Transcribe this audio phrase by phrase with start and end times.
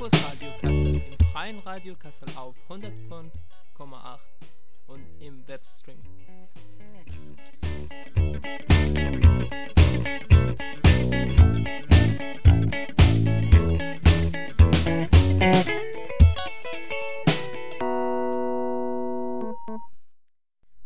[0.00, 4.18] Campus Radio Kassel im freien Radio Kassel auf 105,8
[4.86, 5.98] und im Webstream.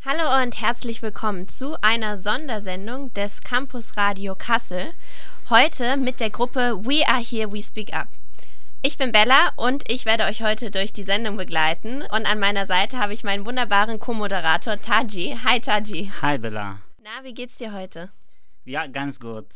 [0.04, 4.92] Hallo und herzlich willkommen zu einer Sondersendung des Campus Radio Kassel.
[5.50, 8.08] Heute mit der Gruppe We Are Here, We Speak Up.
[8.86, 12.02] Ich bin Bella und ich werde euch heute durch die Sendung begleiten.
[12.02, 15.38] Und an meiner Seite habe ich meinen wunderbaren Co-Moderator Taji.
[15.42, 16.12] Hi Taji.
[16.20, 16.80] Hi Bella.
[17.02, 18.10] Na, wie geht's dir heute?
[18.66, 19.46] Ja, ganz gut.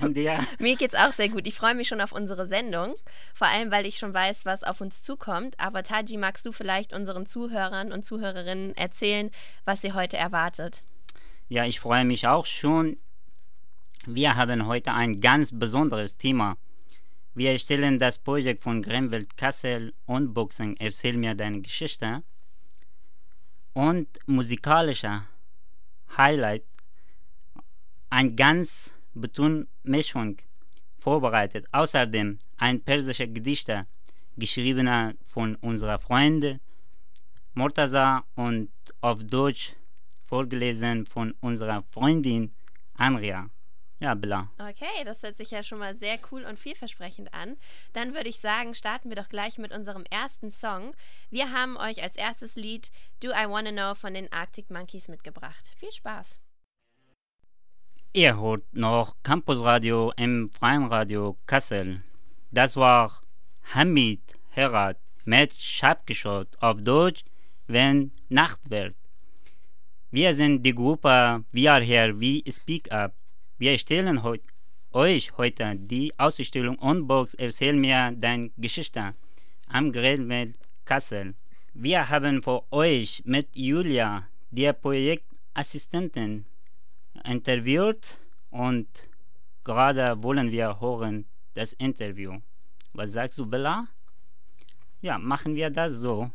[0.00, 0.40] Und dir?
[0.58, 1.46] Mir geht's auch sehr gut.
[1.46, 2.96] Ich freue mich schon auf unsere Sendung.
[3.34, 5.54] Vor allem, weil ich schon weiß, was auf uns zukommt.
[5.60, 9.30] Aber Taji, magst du vielleicht unseren Zuhörern und Zuhörerinnen erzählen,
[9.64, 10.82] was sie heute erwartet?
[11.48, 12.96] Ja, ich freue mich auch schon.
[14.06, 16.56] Wir haben heute ein ganz besonderes Thema.
[17.40, 22.22] Wir stellen das Projekt von Grenwelt Kassel Unboxing Erzähl mir deine Geschichte
[23.72, 25.24] und musikalischer
[26.18, 26.64] Highlight
[28.10, 30.36] ein ganz Betonmischung
[30.98, 31.66] vorbereitet.
[31.72, 33.86] Außerdem ein persischer Gedichte,
[34.36, 36.60] geschriebener von unserer Freundin
[37.54, 38.68] Mortaza und
[39.00, 39.72] auf Deutsch
[40.26, 42.52] vorgelesen von unserer Freundin
[42.92, 43.48] Andrea.
[44.00, 44.50] Ja, Bella.
[44.58, 47.58] Okay, das hört sich ja schon mal sehr cool und vielversprechend an.
[47.92, 50.94] Dann würde ich sagen, starten wir doch gleich mit unserem ersten Song.
[51.28, 52.90] Wir haben euch als erstes Lied
[53.22, 55.74] Do I Wanna Know von den Arctic Monkeys mitgebracht.
[55.76, 56.38] Viel Spaß!
[58.14, 62.02] Ihr hört noch Campusradio im Freien Radio Kassel.
[62.50, 63.22] Das war
[63.74, 67.22] Hamid Herat mit Schabgeschott auf Deutsch,
[67.66, 68.96] wenn Nacht wird.
[70.10, 73.14] Wir sind die Gruppe We Are Here, We Speak Up.
[73.60, 74.40] Wir stellen heut,
[74.90, 79.14] euch heute die Ausstellung Unbox Erzähl mir deine Geschichte
[79.66, 81.34] am Grillwelt Kassel.
[81.74, 86.46] Wir haben für euch mit Julia, der Projektassistentin,
[87.24, 88.18] interviewt
[88.48, 88.88] und
[89.62, 92.40] gerade wollen wir hören das Interview.
[92.94, 93.88] Was sagst du, Bella?
[95.02, 96.30] Ja, machen wir das so.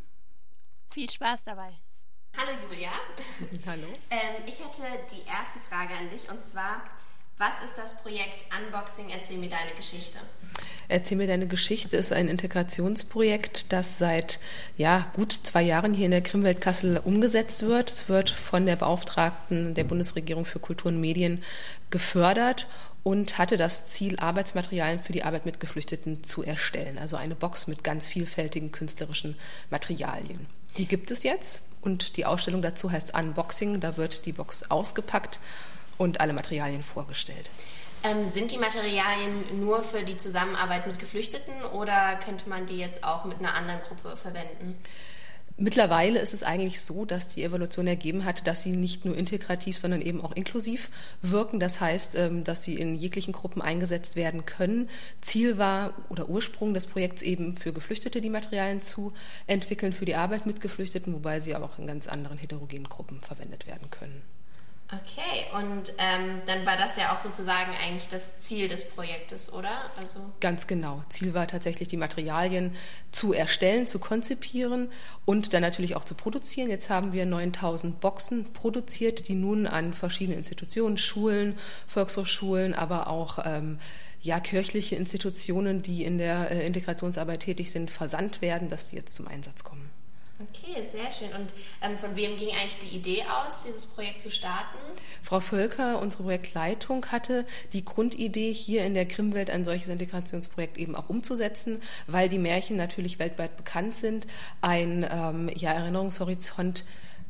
[0.92, 1.74] Viel Spaß dabei.
[2.38, 2.92] Hallo Julia.
[3.66, 3.88] Hallo.
[4.12, 6.84] Ähm, ich hätte die erste Frage an dich und zwar,
[7.38, 9.10] was ist das Projekt Unboxing?
[9.10, 10.20] Erzähl mir deine Geschichte.
[10.88, 14.40] Erzähl mir deine Geschichte ist ein Integrationsprojekt, das seit
[14.78, 17.90] ja, gut zwei Jahren hier in der Krimwelt Kassel umgesetzt wird.
[17.90, 21.44] Es wird von der Beauftragten der Bundesregierung für Kultur und Medien
[21.90, 22.68] gefördert
[23.04, 26.98] und hatte das Ziel, Arbeitsmaterialien für die Arbeit mit Geflüchteten zu erstellen.
[26.98, 29.38] Also eine Box mit ganz vielfältigen künstlerischen
[29.70, 30.48] Materialien.
[30.78, 33.80] Die gibt es jetzt und die Ausstellung dazu heißt Unboxing.
[33.80, 35.40] Da wird die Box ausgepackt
[35.98, 37.50] und alle Materialien vorgestellt.
[38.04, 43.04] Ähm, sind die Materialien nur für die Zusammenarbeit mit Geflüchteten oder könnte man die jetzt
[43.04, 44.78] auch mit einer anderen Gruppe verwenden?
[45.58, 49.78] Mittlerweile ist es eigentlich so, dass die Evolution ergeben hat, dass sie nicht nur integrativ,
[49.78, 50.92] sondern eben auch inklusiv
[51.22, 51.62] wirken.
[51.62, 54.90] Das heißt, ähm, dass sie in jeglichen Gruppen eingesetzt werden können.
[55.22, 59.14] Ziel war oder Ursprung des Projekts eben für Geflüchtete die Materialien zu
[59.48, 63.22] entwickeln, für die Arbeit mit Geflüchteten, wobei sie aber auch in ganz anderen heterogenen Gruppen
[63.22, 64.22] verwendet werden können.
[64.92, 69.90] Okay, und ähm, dann war das ja auch sozusagen eigentlich das Ziel des Projektes, oder?
[69.98, 71.04] Also Ganz genau.
[71.10, 72.76] Ziel war tatsächlich, die Materialien
[73.12, 74.92] zu erstellen, zu konzipieren
[75.26, 76.70] und dann natürlich auch zu produzieren.
[76.70, 81.58] Jetzt haben wir 9000 Boxen produziert, die nun an verschiedene Institutionen, Schulen,
[81.88, 83.80] Volkshochschulen, aber auch ähm,
[84.22, 89.16] ja, kirchliche Institutionen, die in der äh, Integrationsarbeit tätig sind, versandt werden, dass sie jetzt
[89.16, 89.85] zum Einsatz kommen.
[90.38, 91.30] Okay, sehr schön.
[91.40, 94.78] Und ähm, von wem ging eigentlich die Idee aus, dieses Projekt zu starten?
[95.24, 100.94] Frau Völker, unsere Projektleitung, hatte die Grundidee, hier in der Grimmwelt ein solches Integrationsprojekt eben
[100.96, 104.28] auch umzusetzen, weil die Märchen natürlich weltweit bekannt sind,
[104.62, 106.84] ein ähm, ja, Erinnerungshorizont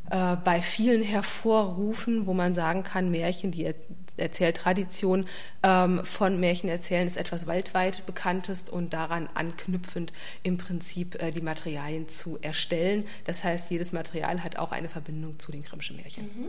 [0.09, 3.71] äh, bei vielen hervorrufen, wo man sagen kann, Märchen, die
[4.17, 5.25] Erzähltradition
[5.63, 10.13] ähm, von Märchen erzählen ist etwas weltweit bekanntes und daran anknüpfend
[10.43, 13.05] im Prinzip äh, die Materialien zu erstellen.
[13.25, 16.23] Das heißt, jedes Material hat auch eine Verbindung zu den Grimmschen Märchen.
[16.25, 16.47] Mhm.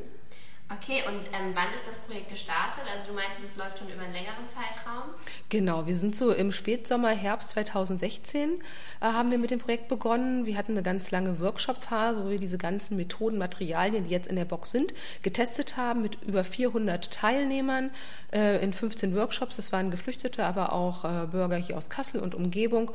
[0.68, 2.82] Okay, und ähm, wann ist das Projekt gestartet?
[2.92, 5.10] Also du meintest, es läuft schon über einen längeren Zeitraum?
[5.48, 8.56] Genau, wir sind so im Spätsommer, Herbst 2016 äh,
[9.00, 10.44] haben wir mit dem Projekt begonnen.
[10.44, 14.34] Wir hatten eine ganz lange Workshop-Phase, wo wir diese ganzen Methoden, Materialien, die jetzt in
[14.34, 14.92] der Box sind,
[15.22, 17.90] getestet haben mit über 400 Teilnehmern
[18.32, 19.54] äh, in 15 Workshops.
[19.54, 22.90] Das waren Geflüchtete, aber auch äh, Bürger hier aus Kassel und Umgebung.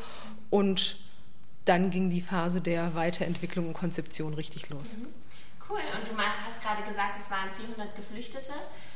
[0.50, 0.98] Und
[1.64, 4.98] dann ging die Phase der Weiterentwicklung und Konzeption richtig los.
[4.98, 5.08] Mhm.
[5.72, 5.80] Cool.
[5.98, 8.52] Und du hast gerade gesagt, es waren 400 Geflüchtete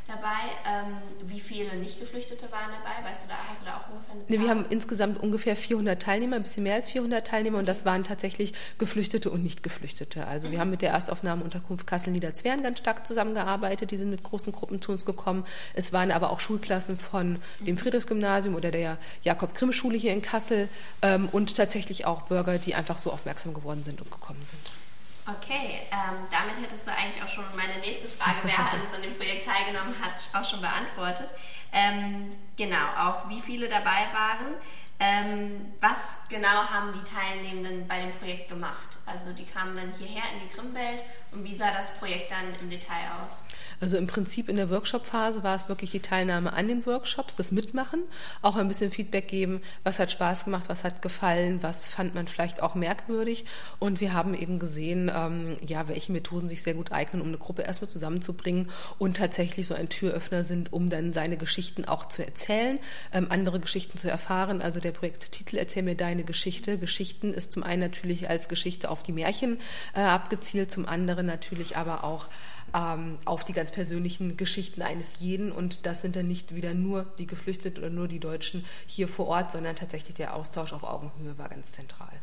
[0.07, 0.43] dabei.
[0.67, 3.09] Ähm, wie viele Nicht-Geflüchtete waren dabei?
[3.09, 4.37] Weißt du da, hast du da auch ungefähr eine Zahl?
[4.37, 7.85] Nee, wir haben insgesamt ungefähr 400 Teilnehmer, ein bisschen mehr als 400 Teilnehmer und das
[7.85, 10.27] waren tatsächlich Geflüchtete und Nicht-Geflüchtete.
[10.27, 10.51] Also mhm.
[10.51, 13.91] wir haben mit der Erstaufnahmeunterkunft Kassel-Niederzweren ganz stark zusammengearbeitet.
[13.91, 15.45] Die sind mit großen Gruppen zu uns gekommen.
[15.75, 20.67] Es waren aber auch Schulklassen von dem Friedrichsgymnasium oder der Jakob-Grimm-Schule hier in Kassel
[21.01, 24.84] ähm, und tatsächlich auch Bürger, die einfach so aufmerksam geworden sind und gekommen sind.
[25.27, 29.17] Okay, ähm, damit hättest du eigentlich auch schon meine nächste Frage, wer alles an dem
[29.17, 31.29] Projekt teilgenommen hat, auch schon beantwortet.
[31.73, 34.53] Ähm, genau, auch wie viele dabei waren.
[34.97, 38.97] Ähm, was genau haben die Teilnehmenden bei dem Projekt gemacht?
[39.05, 41.03] Also die kamen dann hierher in die Grimmwelt
[41.33, 43.43] und wie sah das Projekt dann im Detail aus?
[43.81, 47.51] Also im Prinzip in der Workshop-Phase war es wirklich die Teilnahme an den Workshops, das
[47.51, 48.03] Mitmachen,
[48.41, 52.25] auch ein bisschen Feedback geben, was hat Spaß gemacht, was hat gefallen, was fand man
[52.25, 53.43] vielleicht auch merkwürdig.
[53.79, 57.37] Und wir haben eben gesehen, ähm, ja, welche Methoden sich sehr gut eignen, um eine
[57.37, 62.25] Gruppe erstmal zusammenzubringen und tatsächlich so ein Türöffner sind, um dann seine Geschichten auch zu
[62.25, 62.79] erzählen,
[63.11, 64.61] ähm, andere Geschichten zu erfahren.
[64.61, 66.77] Also der Projekttitel Erzähl mir deine Geschichte.
[66.77, 69.59] Geschichten ist zum einen natürlich als Geschichte auf die Märchen
[69.93, 72.29] äh, abgezielt, zum anderen natürlich aber auch
[72.73, 75.51] ähm, auf die ganz persönlichen Geschichten eines jeden.
[75.51, 79.27] Und das sind dann nicht wieder nur die Geflüchteten oder nur die Deutschen hier vor
[79.27, 82.13] Ort, sondern tatsächlich der Austausch auf Augenhöhe war ganz zentral.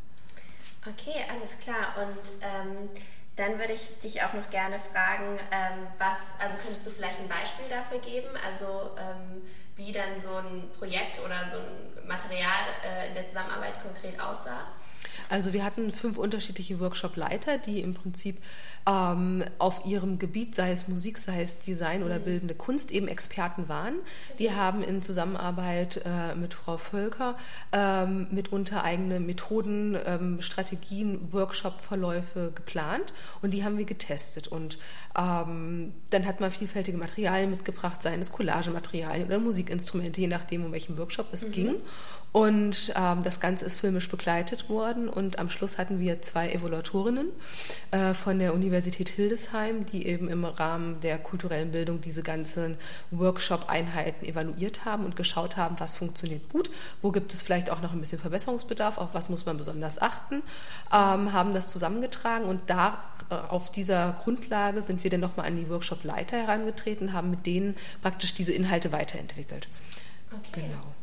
[0.86, 1.94] Okay, alles klar.
[1.96, 2.88] Und ähm,
[3.36, 7.28] dann würde ich dich auch noch gerne fragen, ähm, was, also könntest du vielleicht ein
[7.28, 8.28] Beispiel dafür geben?
[8.46, 9.42] Also ähm,
[9.76, 14.66] wie dann so ein Projekt oder so ein Material äh, in der Zusammenarbeit konkret aussah?
[15.28, 18.36] Also wir hatten fünf unterschiedliche Workshop-Leiter, die im Prinzip
[18.86, 23.68] ähm, auf ihrem Gebiet, sei es Musik, sei es Design oder bildende Kunst, eben Experten
[23.68, 23.94] waren.
[24.38, 27.36] Die haben in Zusammenarbeit äh, mit Frau Völker
[27.72, 34.48] ähm, mitunter eigene Methoden, ähm, Strategien, Workshop-Verläufe geplant und die haben wir getestet.
[34.48, 34.78] Und
[35.16, 40.72] ähm, dann hat man vielfältige Materialien mitgebracht, seien es Collagematerialien oder Musikinstrumente, je nachdem, um
[40.72, 41.52] welchen Workshop es mhm.
[41.52, 41.76] ging.
[42.32, 47.28] Und ähm, das Ganze ist filmisch begleitet worden und am Schluss hatten wir zwei Evaluatorinnen
[47.90, 52.76] äh, von der Universität Hildesheim, die eben im Rahmen der kulturellen Bildung diese ganzen
[53.10, 57.92] Workshop-Einheiten evaluiert haben und geschaut haben, was funktioniert gut, wo gibt es vielleicht auch noch
[57.92, 60.42] ein bisschen Verbesserungsbedarf, auf was muss man besonders achten,
[60.92, 65.56] ähm, haben das zusammengetragen und da äh, auf dieser Grundlage sind wir dann nochmal an
[65.56, 69.68] die Workshop-Leiter herangetreten, haben mit denen praktisch diese Inhalte weiterentwickelt.
[70.30, 70.66] Okay.
[70.68, 70.94] Genau.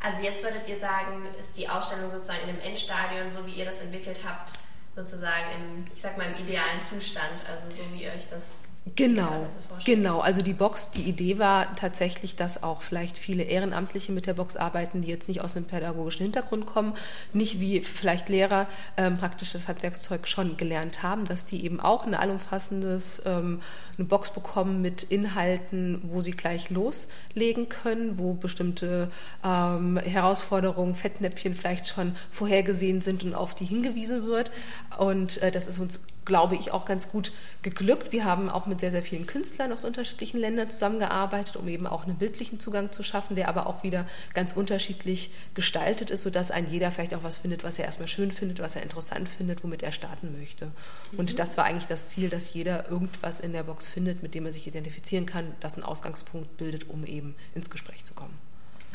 [0.00, 3.66] Also jetzt würdet ihr sagen, ist die Ausstellung sozusagen in einem Endstadion, so wie ihr
[3.66, 4.54] das entwickelt habt,
[4.96, 8.56] sozusagen im, ich sag mal, im idealen Zustand, also so wie ihr euch das
[8.96, 9.46] Genau,
[9.84, 10.20] genau.
[10.20, 14.56] Also die Box, die Idee war tatsächlich, dass auch vielleicht viele Ehrenamtliche mit der Box
[14.56, 16.94] arbeiten, die jetzt nicht aus einem pädagogischen Hintergrund kommen,
[17.34, 18.66] nicht wie vielleicht Lehrer
[18.96, 23.60] ähm, praktisch das Handwerkszeug schon gelernt haben, dass die eben auch ein allumfassendes ähm,
[23.98, 29.10] eine Box bekommen mit Inhalten, wo sie gleich loslegen können, wo bestimmte
[29.44, 34.50] ähm, Herausforderungen, Fettnäpfchen vielleicht schon vorhergesehen sind und auf die hingewiesen wird.
[34.98, 36.00] Und äh, das ist uns
[36.30, 37.32] glaube ich, auch ganz gut
[37.62, 38.12] geglückt.
[38.12, 42.04] Wir haben auch mit sehr, sehr vielen Künstlern aus unterschiedlichen Ländern zusammengearbeitet, um eben auch
[42.04, 46.70] einen bildlichen Zugang zu schaffen, der aber auch wieder ganz unterschiedlich gestaltet ist, sodass ein
[46.70, 49.82] jeder vielleicht auch was findet, was er erstmal schön findet, was er interessant findet, womit
[49.82, 50.70] er starten möchte.
[51.16, 51.36] Und mhm.
[51.36, 54.52] das war eigentlich das Ziel, dass jeder irgendwas in der Box findet, mit dem er
[54.52, 58.38] sich identifizieren kann, das einen Ausgangspunkt bildet, um eben ins Gespräch zu kommen.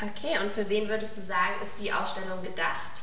[0.00, 3.02] Okay, und für wen würdest du sagen, ist die Ausstellung gedacht?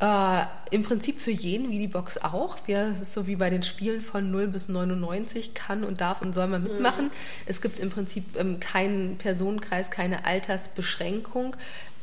[0.00, 2.56] Äh, Im Prinzip für jeden, wie die Box auch.
[2.66, 6.46] Wir, so wie bei den Spielen von 0 bis 99 kann und darf und soll
[6.46, 7.06] man mitmachen.
[7.06, 7.10] Mhm.
[7.44, 11.54] Es gibt im Prinzip ähm, keinen Personenkreis, keine Altersbeschränkung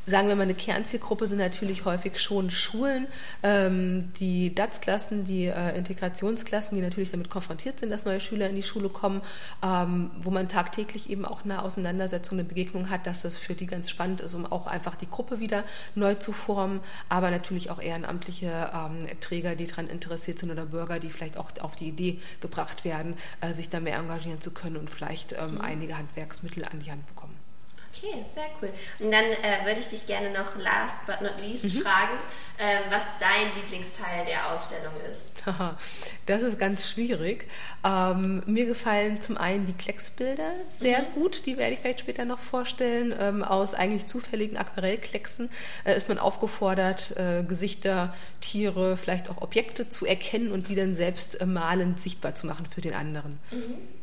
[0.07, 3.07] sagen wir mal, eine Kernzielgruppe sind natürlich häufig schon Schulen,
[3.43, 8.55] ähm, die DATS-Klassen, die äh, Integrationsklassen, die natürlich damit konfrontiert sind, dass neue Schüler in
[8.55, 9.21] die Schule kommen,
[9.61, 13.65] ähm, wo man tagtäglich eben auch eine Auseinandersetzung, eine Begegnung hat, dass das für die
[13.65, 17.81] ganz spannend ist, um auch einfach die Gruppe wieder neu zu formen, aber natürlich auch
[17.81, 22.19] ehrenamtliche ähm, Träger, die daran interessiert sind oder Bürger, die vielleicht auch auf die Idee
[22.39, 25.61] gebracht werden, äh, sich da mehr engagieren zu können und vielleicht ähm, mhm.
[25.61, 27.36] einige Handwerksmittel an die Hand bekommen.
[27.91, 28.69] Okay, sehr cool.
[28.99, 31.81] Und dann äh, würde ich dich gerne noch last but not least mhm.
[31.81, 32.17] fragen,
[32.57, 35.31] äh, was dein Lieblingsteil der Ausstellung ist.
[36.25, 37.47] das ist ganz schwierig.
[37.83, 41.13] Ähm, mir gefallen zum einen die Klecksbilder sehr mhm.
[41.13, 43.15] gut, die werde ich vielleicht später noch vorstellen.
[43.17, 45.49] Ähm, aus eigentlich zufälligen Aquarellklecksen
[45.85, 50.93] äh, ist man aufgefordert, äh, Gesichter, Tiere, vielleicht auch Objekte zu erkennen und die dann
[50.93, 53.39] selbst äh, malend sichtbar zu machen für den anderen.
[53.51, 53.96] Mhm.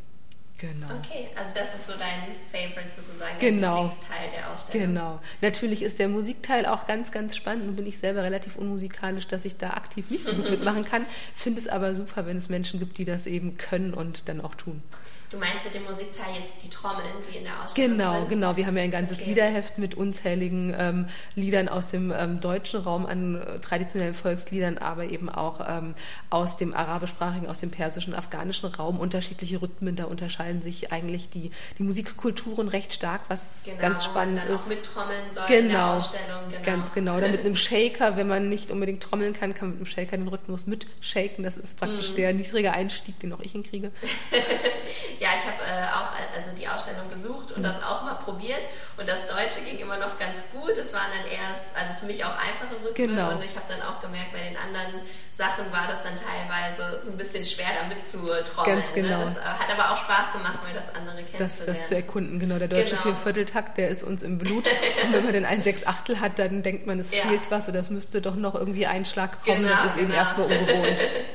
[0.68, 0.86] Genau.
[0.86, 3.76] Okay, also das ist so dein Favorite sozusagen, genau.
[3.76, 4.86] dein Lieblingsteil der Ausstellung.
[4.88, 5.20] Genau.
[5.42, 7.66] Natürlich ist der Musikteil auch ganz, ganz spannend.
[7.66, 11.04] Nun bin ich selber relativ unmusikalisch, dass ich da aktiv nicht so gut mitmachen kann.
[11.34, 14.54] Finde es aber super, wenn es Menschen gibt, die das eben können und dann auch
[14.54, 14.82] tun.
[15.30, 18.28] Du meinst mit dem Musikteil jetzt die Trommeln, die in der Ausstellung genau, sind?
[18.28, 18.56] Genau, genau.
[18.56, 19.30] Wir haben ja ein ganzes okay.
[19.30, 25.04] Liederheft mit unzähligen ähm, Liedern aus dem ähm, deutschen Raum an äh, traditionellen Volksliedern, aber
[25.04, 25.94] eben auch ähm,
[26.30, 29.00] aus dem arabischsprachigen, aus dem persischen, afghanischen Raum.
[29.00, 34.38] Unterschiedliche Rhythmen, da unterscheiden sich eigentlich die, die Musikkulturen recht stark, was genau, ganz spannend
[34.38, 34.64] dann ist.
[34.64, 36.40] Auch mit Trommeln soll genau, in der Ausstellung.
[36.48, 36.62] Genau.
[36.64, 37.16] Ganz genau.
[37.16, 40.16] Oder mit einem Shaker, wenn man nicht unbedingt trommeln kann, kann man mit einem Shaker
[40.16, 41.42] den Rhythmus mitshaken.
[41.44, 42.16] Das ist praktisch Mhm.
[42.16, 43.90] der niedrige Einstieg, den auch ich hinkriege.
[45.18, 48.60] ja, ich habe äh, auch also die Ausstellung besucht und das auch mal probiert.
[48.96, 50.76] Und das Deutsche ging immer noch ganz gut.
[50.76, 52.94] Es waren dann eher, also für mich auch einfache Rhythmen.
[53.16, 53.30] Genau.
[53.30, 55.00] Und ich habe dann auch gemerkt, bei den anderen
[55.32, 58.76] Sachen war das dann teilweise so ein bisschen schwer damit zu trommeln.
[58.76, 59.18] Ganz genau.
[59.18, 59.24] Ne?
[59.24, 61.78] Das äh, hat aber auch Spaß gemacht, mal das andere Das, kennenzulernen.
[61.80, 62.58] das zu erkunden, genau.
[62.58, 63.02] Der deutsche Genau.
[63.02, 64.64] Viervierteltakt, der ist uns im Blut.
[65.04, 67.22] Und wenn man den ein Sechsachtel hat, dann denkt man, es Ja.
[67.26, 69.62] fehlt was oder es müsste doch noch irgendwie ein Schlag kommen.
[69.62, 70.18] Genau, das ist eben genau.
[70.18, 71.00] erstmal ungewohnt.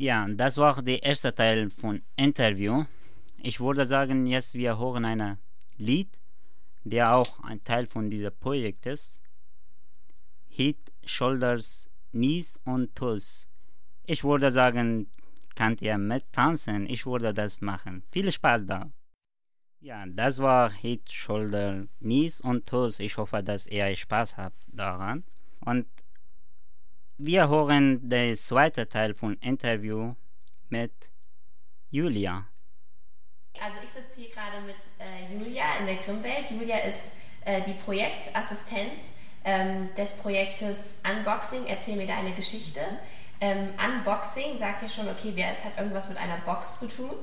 [0.00, 2.86] Ja, das war der erste Teil von Interview.
[3.42, 5.36] Ich würde sagen, jetzt wir hören ein
[5.76, 6.18] Lied,
[6.84, 9.20] der auch ein Teil von diesem Projekt ist.
[10.48, 13.46] Head, Shoulders, Knees und Toes.
[14.06, 15.10] Ich würde sagen,
[15.54, 16.88] könnt ihr mittanzen?
[16.88, 18.02] Ich würde das machen.
[18.10, 18.90] Viel Spaß da.
[19.80, 23.00] Ja, das war Head, Shoulder, Knees und Toes.
[23.00, 25.24] Ich hoffe, dass ihr Spaß habt daran.
[25.60, 25.84] Und
[27.22, 30.14] wir hören den zweiten Teil von Interview
[30.70, 30.92] mit
[31.90, 32.46] Julia.
[33.62, 36.50] Also ich sitze hier gerade mit äh, Julia in der Grimmwelt.
[36.50, 37.12] Julia ist
[37.44, 39.12] äh, die Projektassistenz
[39.44, 41.66] ähm, des Projektes Unboxing.
[41.66, 42.80] Erzähl mir deine Geschichte.
[43.42, 47.16] Ähm, Unboxing sagt ja schon, okay, wer es hat irgendwas mit einer Box zu tun.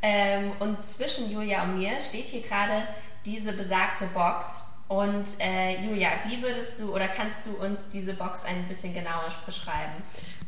[0.00, 2.88] Ähm, und zwischen Julia und mir steht hier gerade
[3.26, 4.62] diese besagte Box.
[4.92, 9.28] Und äh, Julia, wie würdest du oder kannst du uns diese Box ein bisschen genauer
[9.46, 10.02] beschreiben?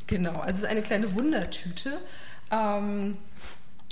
[0.06, 1.98] Genau, also es ist eine kleine Wundertüte.
[2.50, 3.16] Ähm,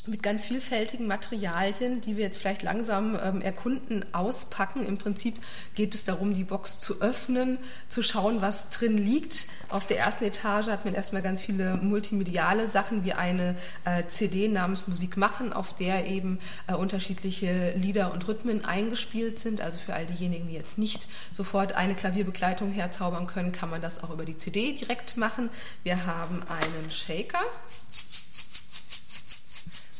[0.06, 4.84] mit ganz vielfältigen Materialien, die wir jetzt vielleicht langsam ähm, erkunden, auspacken.
[4.84, 5.36] Im Prinzip
[5.76, 9.46] geht es darum, die Box zu öffnen, zu schauen, was drin liegt.
[9.68, 13.54] Auf der ersten Etage hat man erstmal ganz viele multimediale Sachen wie eine
[13.84, 19.60] äh, CD namens Musik machen, auf der eben äh, unterschiedliche Lieder und Rhythmen eingespielt sind.
[19.60, 24.02] Also für all diejenigen, die jetzt nicht sofort eine Klavierbegleitung herzaubern können, kann man das
[24.02, 25.48] auch über die CD direkt machen.
[25.84, 27.38] Wir haben einen Shaker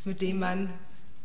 [0.07, 0.71] mit dem man,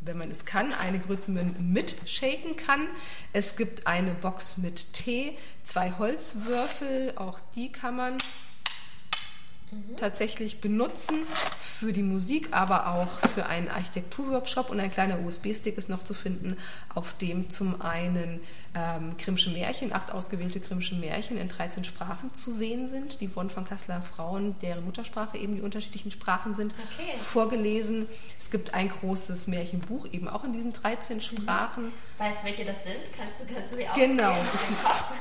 [0.01, 2.87] wenn man es kann, einige Rhythmen mitshaken kann.
[3.33, 8.17] Es gibt eine Box mit Tee, zwei Holzwürfel, auch die kann man
[9.97, 11.15] tatsächlich benutzen
[11.79, 16.13] für die Musik, aber auch für einen Architekturworkshop und ein kleiner USB-Stick ist noch zu
[16.13, 16.57] finden,
[16.95, 18.39] auf dem zum einen
[18.75, 23.19] ähm, Grimmsche Märchen, acht ausgewählte Grimmsche Märchen in 13 Sprachen zu sehen sind.
[23.21, 27.17] Die wurden von Kasseler Frauen, deren Muttersprache eben die unterschiedlichen Sprachen sind, Okay.
[27.17, 28.07] vorgelesen.
[28.39, 31.91] Es gibt ein großes Märchenbuch, eben auch in diesen 13 Sprachen.
[32.17, 32.95] Weißt du, welche das sind?
[33.15, 34.31] Kannst du, kannst du die Genau.
[34.31, 35.11] aus dem Kopf?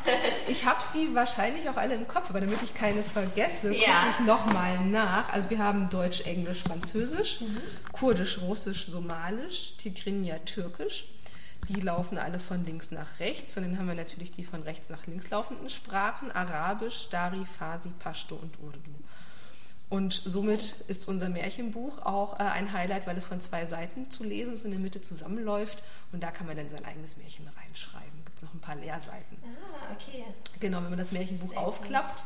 [0.49, 3.87] Ich habe sie wahrscheinlich auch alle im Kopf, aber damit ich keine vergesse, Ja.
[3.87, 5.33] gucke ich nochmal nach.
[5.33, 7.41] Also wir haben Deutsch, Englisch, Französisch,
[7.93, 11.09] Kurdisch, Russisch, Somalisch, Tigrinya, Türkisch.
[11.69, 13.57] Die laufen alle von links nach rechts.
[13.57, 16.31] Und dann haben wir natürlich die von rechts nach links laufenden Sprachen.
[16.31, 18.93] Arabisch, Dari, Farsi, Pashto und Urdu.
[19.89, 24.25] Und somit ist unser Märchenbuch auch äh, ein Highlight, weil es von zwei Seiten zu
[24.25, 25.83] lesen ist und in der Mitte zusammenläuft.
[26.13, 28.25] Und da kann man dann sein eigenes Märchen reinschreiben.
[28.25, 29.39] Gibt es noch ein paar Leerseiten.
[29.45, 30.25] Ah, okay.
[30.59, 32.25] Genau, wenn man das Märchenbuch aufklappt,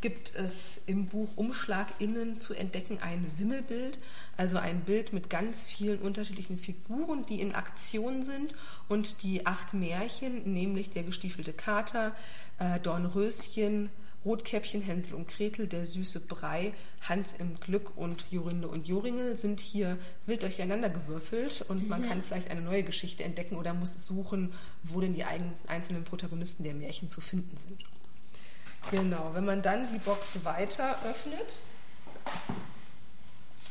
[0.00, 3.98] gibt es im Buch Umschlag innen zu entdecken ein Wimmelbild,
[4.36, 8.54] also ein Bild mit ganz vielen unterschiedlichen Figuren, die in Aktion sind.
[8.88, 12.14] Und die acht Märchen, nämlich der gestiefelte Kater,
[12.58, 13.90] äh, Dornröschen,
[14.24, 16.74] Rotkäppchen, Hänsel und Gretel, der süße Brei,
[17.08, 21.64] Hans im Glück und Jorinde und Joringel sind hier wild durcheinander gewürfelt.
[21.68, 24.52] Und man kann vielleicht eine neue Geschichte entdecken oder muss suchen,
[24.82, 27.84] wo denn die einzelnen Protagonisten der Märchen zu finden sind.
[28.90, 31.54] Genau, wenn man dann die Box weiter öffnet,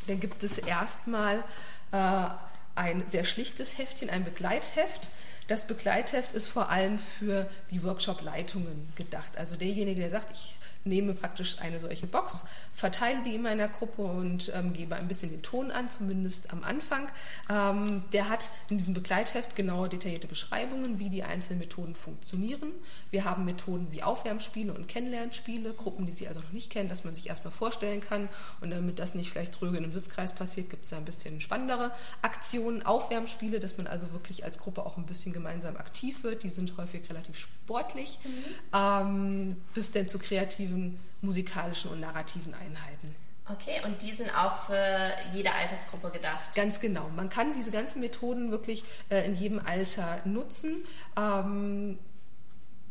[0.07, 1.43] dann gibt es erstmal
[1.91, 2.27] äh,
[2.75, 5.09] ein sehr schlichtes Heftchen, ein Begleitheft.
[5.47, 9.37] Das Begleitheft ist vor allem für die Workshop-Leitungen gedacht.
[9.37, 10.55] Also derjenige, der sagt, ich
[10.87, 15.31] nehme praktisch eine solche Box, verteile die in meiner Gruppe und ähm, gebe ein bisschen
[15.31, 17.09] den Ton an, zumindest am Anfang.
[17.49, 22.71] Ähm, der hat in diesem Begleitheft genaue detaillierte Beschreibungen, wie die einzelnen Methoden funktionieren.
[23.09, 27.03] Wir haben Methoden wie Aufwärmspiele und Kennenlernspiele, Gruppen, die Sie also noch nicht kennen, dass
[27.03, 28.29] man sich erstmal vorstellen kann.
[28.61, 31.41] Und damit das nicht vielleicht tröge in einem Sitzkreis passiert, gibt es da ein bisschen
[31.41, 31.91] spannendere
[32.21, 36.43] Aktionen, Aufwärmspiele, dass man also wirklich als Gruppe auch ein bisschen gemeinsam aktiv wird.
[36.43, 38.29] Die sind häufig relativ sportlich, mhm.
[38.73, 40.76] ähm, bis denn zu kreativen
[41.21, 43.15] musikalischen und narrativen Einheiten.
[43.49, 46.53] Okay, und die sind auch für jede Altersgruppe gedacht?
[46.53, 47.09] Ganz genau.
[47.15, 50.85] Man kann diese ganzen Methoden wirklich äh, in jedem Alter nutzen.
[51.15, 51.97] Ähm,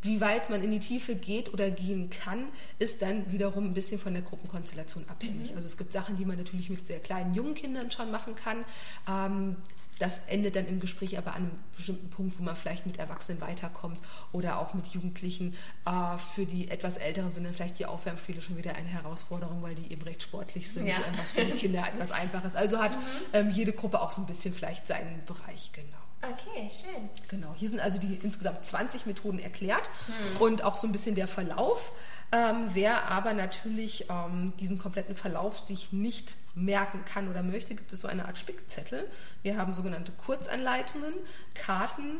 [0.01, 2.47] wie weit man in die Tiefe geht oder gehen kann,
[2.79, 5.51] ist dann wiederum ein bisschen von der Gruppenkonstellation abhängig.
[5.51, 5.57] Mhm.
[5.57, 8.65] Also es gibt Sachen, die man natürlich mit sehr kleinen jungen Kindern schon machen kann.
[9.09, 9.57] Ähm,
[9.99, 13.41] das endet dann im Gespräch aber an einem bestimmten Punkt, wo man vielleicht mit Erwachsenen
[13.41, 14.01] weiterkommt
[14.33, 15.55] oder auch mit Jugendlichen.
[15.87, 19.75] Äh, für die etwas Älteren sind dann vielleicht die Aufwärmspiele schon wieder eine Herausforderung, weil
[19.75, 20.97] die eben recht sportlich sind, ja.
[21.19, 22.57] was für die Kinder etwas einfaches.
[22.57, 23.03] Also hat mhm.
[23.33, 26.06] ähm, jede Gruppe auch so ein bisschen vielleicht seinen Bereich, genau.
[26.33, 27.09] Okay, schön.
[27.29, 30.41] Genau, hier sind also die insgesamt 20 Methoden erklärt hm.
[30.41, 31.93] und auch so ein bisschen der Verlauf.
[32.33, 37.93] Ähm, wer aber natürlich ähm, diesen kompletten Verlauf sich nicht merken kann oder möchte, gibt
[37.93, 39.07] es so eine Art Spickzettel.
[39.43, 41.15] Wir haben sogenannte Kurzanleitungen,
[41.55, 42.19] Karten,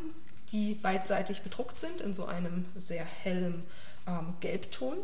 [0.51, 3.63] die beidseitig bedruckt sind in so einem sehr hellen
[4.07, 4.97] ähm, Gelbton.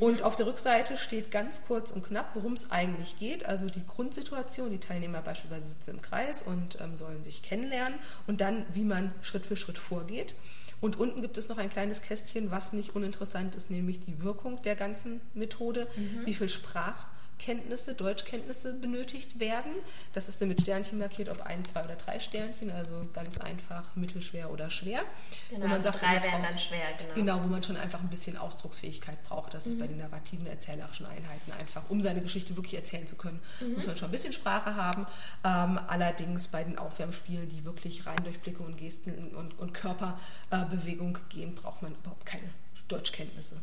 [0.00, 3.44] Und auf der Rückseite steht ganz kurz und knapp, worum es eigentlich geht.
[3.44, 8.40] Also die Grundsituation, die Teilnehmer beispielsweise sitzen im Kreis und ähm, sollen sich kennenlernen und
[8.40, 10.34] dann, wie man Schritt für Schritt vorgeht.
[10.80, 14.60] Und unten gibt es noch ein kleines Kästchen, was nicht uninteressant ist, nämlich die Wirkung
[14.62, 16.26] der ganzen Methode, mhm.
[16.26, 17.06] wie viel Sprach
[17.44, 19.70] Kenntnisse, Deutschkenntnisse benötigt werden.
[20.14, 23.94] Das ist dann mit Sternchen markiert, ob ein, zwei oder drei Sternchen, also ganz einfach,
[23.96, 25.02] mittelschwer oder schwer.
[25.50, 27.14] Genau, wo man also sagt, drei wären dann schwer, genau.
[27.14, 29.52] Genau, wo man schon einfach ein bisschen Ausdrucksfähigkeit braucht.
[29.52, 29.72] Das mhm.
[29.72, 33.74] ist bei den narrativen, erzählerischen Einheiten einfach, um seine Geschichte wirklich erzählen zu können, mhm.
[33.74, 35.06] muss man schon ein bisschen Sprache haben.
[35.44, 41.18] Ähm, allerdings bei den Aufwärmspielen, die wirklich rein durch Blicke und Gesten und, und Körperbewegung
[41.18, 42.48] äh, gehen, braucht man überhaupt keine
[42.88, 43.60] Deutschkenntnisse.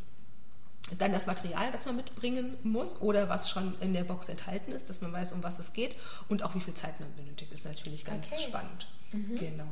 [0.98, 4.90] Dann das Material, das man mitbringen muss oder was schon in der Box enthalten ist,
[4.90, 5.96] dass man weiß, um was es geht
[6.28, 8.42] und auch wie viel Zeit man benötigt, ist natürlich ganz okay.
[8.42, 8.86] spannend.
[9.12, 9.38] Mhm.
[9.38, 9.68] Genau.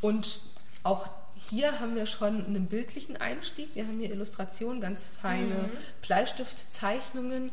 [0.00, 0.40] Und
[0.82, 3.74] auch hier haben wir schon einen bildlichen Einstieg.
[3.74, 5.70] Wir haben hier Illustrationen, ganz feine mhm.
[6.02, 7.50] Bleistiftzeichnungen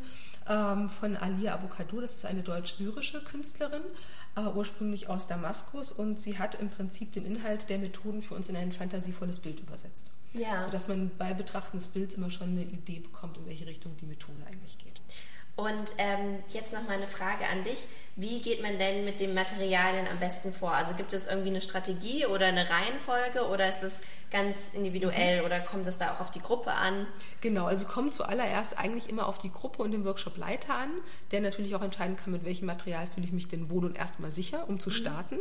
[0.48, 2.00] ähm, von Alia Abukadou.
[2.00, 3.82] Das ist eine deutsch-syrische Künstlerin,
[4.36, 5.92] äh, ursprünglich aus Damaskus.
[5.92, 9.60] Und sie hat im Prinzip den Inhalt der Methoden für uns in ein fantasievolles Bild
[9.60, 10.10] übersetzt.
[10.32, 10.62] Ja.
[10.62, 14.06] Sodass man bei Betrachten des Bilds immer schon eine Idee bekommt, in welche Richtung die
[14.06, 15.00] Methode eigentlich geht.
[15.54, 17.86] Und ähm, jetzt noch mal eine Frage an dich.
[18.14, 20.72] Wie geht man denn mit den Materialien am besten vor?
[20.72, 25.46] Also gibt es irgendwie eine Strategie oder eine Reihenfolge oder ist es ganz individuell mhm.
[25.46, 27.06] oder kommt es da auch auf die Gruppe an?
[27.40, 30.90] Genau, also kommt zuallererst eigentlich immer auf die Gruppe und den Workshop-Leiter an,
[31.30, 34.30] der natürlich auch entscheiden kann, mit welchem Material fühle ich mich denn wohl und erstmal
[34.30, 34.94] sicher, um zu mhm.
[34.94, 35.38] starten.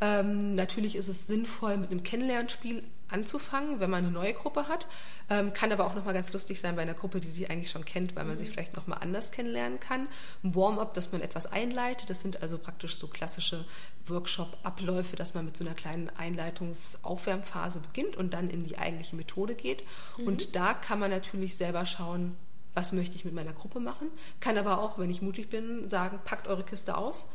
[0.00, 4.86] Ähm, natürlich ist es sinnvoll, mit einem Kennenlernspiel anzufangen, wenn man eine neue Gruppe hat.
[5.30, 7.84] Ähm, kann aber auch nochmal ganz lustig sein bei einer Gruppe, die sie eigentlich schon
[7.84, 8.40] kennt, weil man mhm.
[8.40, 10.08] sich vielleicht nochmal anders kennenlernen kann.
[10.42, 12.10] Ein Warm-up, dass man etwas einleitet.
[12.10, 13.64] Das sind also praktisch so klassische
[14.06, 19.54] Workshop-Abläufe, dass man mit so einer kleinen Einleitungs-Aufwärmphase beginnt und dann in die eigentliche Methode
[19.54, 19.84] geht.
[20.16, 20.26] Mhm.
[20.26, 22.36] Und da kann man natürlich selber schauen,
[22.74, 24.08] was möchte ich mit meiner Gruppe machen.
[24.40, 27.26] Kann aber auch, wenn ich mutig bin, sagen, packt eure Kiste aus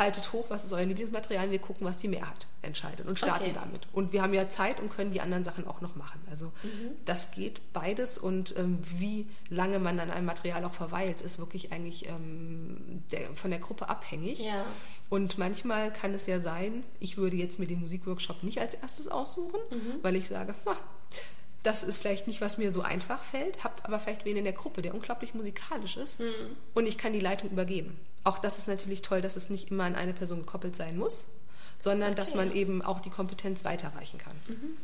[0.00, 3.52] haltet hoch, was ist euer Lieblingsmaterial, wir gucken, was die Mehrheit entscheidet und starten okay.
[3.54, 3.86] damit.
[3.92, 6.20] Und wir haben ja Zeit und können die anderen Sachen auch noch machen.
[6.28, 6.96] Also mhm.
[7.04, 11.72] das geht beides und ähm, wie lange man an einem Material auch verweilt, ist wirklich
[11.72, 14.44] eigentlich ähm, der, von der Gruppe abhängig.
[14.44, 14.64] Ja.
[15.08, 19.08] Und manchmal kann es ja sein, ich würde jetzt mir den Musikworkshop nicht als erstes
[19.08, 19.94] aussuchen, mhm.
[20.02, 20.54] weil ich sage,
[21.62, 24.52] das ist vielleicht nicht, was mir so einfach fällt, habt aber vielleicht wen in der
[24.52, 26.56] Gruppe, der unglaublich musikalisch ist mhm.
[26.74, 27.98] und ich kann die Leitung übergeben.
[28.24, 31.26] Auch das ist natürlich toll, dass es nicht immer an eine Person gekoppelt sein muss,
[31.78, 32.20] sondern okay.
[32.20, 34.36] dass man eben auch die Kompetenz weiterreichen kann.
[34.48, 34.76] Mhm.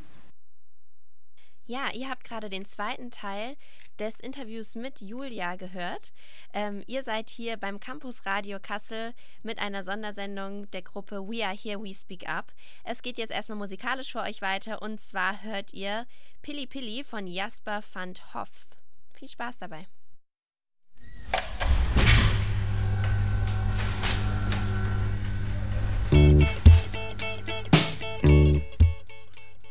[1.69, 3.57] Ja, ihr habt gerade den zweiten Teil
[3.99, 6.13] des Interviews mit Julia gehört.
[6.53, 11.57] Ähm, ihr seid hier beim Campus Radio Kassel mit einer Sondersendung der Gruppe We Are
[11.57, 12.53] Here, We Speak Up.
[12.85, 16.07] Es geht jetzt erstmal musikalisch für euch weiter und zwar hört ihr
[16.41, 18.69] Pilli Pilli von Jasper van Hoff.
[19.15, 19.89] Viel Spaß dabei.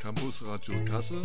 [0.02, 1.22] Campus Radio Kassel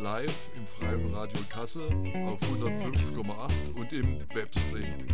[0.00, 1.84] live im Freien Radio Kassel
[2.26, 5.06] auf 105,8 und im Webstream.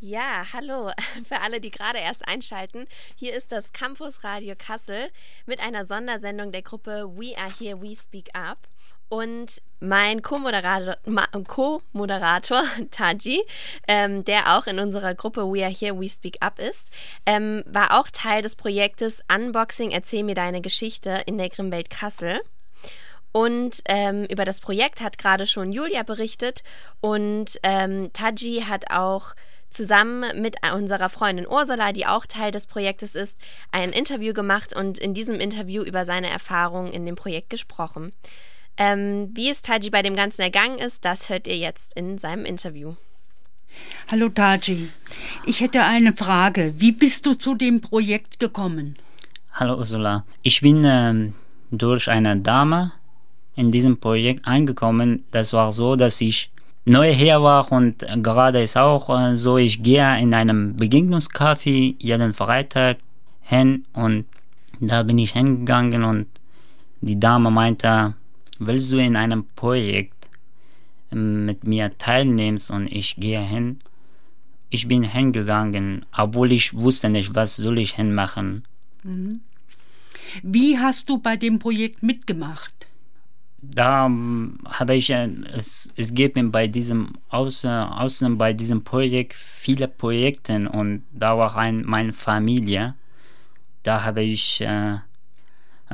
[0.00, 0.90] Ja, Hallo,
[1.28, 2.86] für alle, die gerade erst einschalten.
[3.16, 5.10] Hier ist das Campus Radio Kassel
[5.46, 8.58] mit einer Sondersendung der Gruppe We Are Here, We Speak Up.
[9.14, 10.96] Und mein Co-Moderator,
[11.46, 11.82] Co
[12.90, 13.40] Taji,
[13.86, 16.90] ähm, der auch in unserer Gruppe We Are Here, We Speak Up ist,
[17.24, 22.40] ähm, war auch Teil des Projektes Unboxing Erzähl mir deine Geschichte in der Grimmwelt Kassel.
[23.30, 26.64] Und ähm, über das Projekt hat gerade schon Julia berichtet
[27.00, 29.34] und ähm, Taji hat auch
[29.70, 33.38] zusammen mit unserer Freundin Ursula, die auch Teil des Projektes ist,
[33.70, 38.12] ein Interview gemacht und in diesem Interview über seine Erfahrungen in dem Projekt gesprochen.
[38.76, 42.44] Ähm, wie es Taji bei dem Ganzen ergangen ist, das hört ihr jetzt in seinem
[42.44, 42.94] Interview.
[44.10, 44.88] Hallo Taji,
[45.46, 46.74] ich hätte eine Frage.
[46.78, 48.96] Wie bist du zu dem Projekt gekommen?
[49.52, 51.34] Hallo Ursula, ich bin ähm,
[51.70, 52.92] durch eine Dame
[53.56, 55.24] in diesem Projekt eingekommen.
[55.30, 56.50] Das war so, dass ich
[56.84, 62.34] neu her war und gerade ist auch äh, so, ich gehe in einem Begegnungscafé jeden
[62.34, 62.98] Freitag
[63.40, 64.26] hin und
[64.80, 66.26] da bin ich hingegangen und
[67.00, 68.14] die Dame meinte,
[68.58, 70.30] willst du in einem Projekt
[71.10, 73.80] mit mir teilnehmen und ich gehe hin.
[74.70, 78.64] Ich bin hingegangen, obwohl ich wusste nicht, was soll ich hinmachen.
[79.04, 79.40] Mhm.
[80.42, 82.72] Wie hast du bei dem Projekt mitgemacht?
[83.62, 89.34] Da um, habe ich, äh, es, es gibt bei diesem, außer, außer bei diesem Projekt
[89.34, 92.94] viele Projekte und da war ein, meine Familie.
[93.82, 94.98] Da habe ich äh,